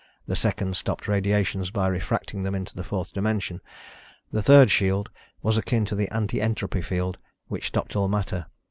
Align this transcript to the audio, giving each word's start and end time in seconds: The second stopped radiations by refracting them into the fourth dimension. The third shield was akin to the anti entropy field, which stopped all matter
The 0.25 0.35
second 0.35 0.75
stopped 0.75 1.07
radiations 1.07 1.69
by 1.69 1.85
refracting 1.85 2.41
them 2.41 2.55
into 2.55 2.75
the 2.75 2.83
fourth 2.83 3.13
dimension. 3.13 3.61
The 4.31 4.41
third 4.41 4.71
shield 4.71 5.11
was 5.43 5.57
akin 5.59 5.85
to 5.85 5.95
the 5.95 6.09
anti 6.09 6.41
entropy 6.41 6.81
field, 6.81 7.19
which 7.49 7.67
stopped 7.67 7.95
all 7.95 8.07
matter 8.07 8.47